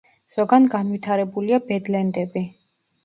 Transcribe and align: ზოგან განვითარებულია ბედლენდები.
ზოგან 0.35 0.63
განვითარებულია 0.75 1.63
ბედლენდები. 1.71 2.47